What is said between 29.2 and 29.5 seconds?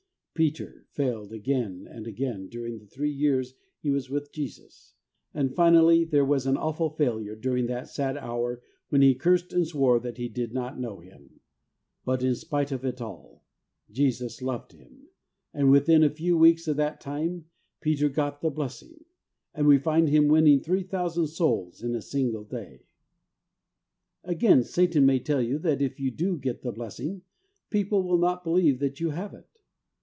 it.